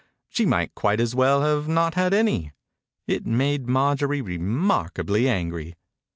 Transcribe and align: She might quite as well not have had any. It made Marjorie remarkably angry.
She 0.29 0.47
might 0.47 0.73
quite 0.73 0.99
as 0.99 1.13
well 1.13 1.61
not 1.61 1.93
have 1.93 2.05
had 2.05 2.13
any. 2.15 2.53
It 3.05 3.27
made 3.27 3.67
Marjorie 3.67 4.23
remarkably 4.23 5.29
angry. 5.29 5.75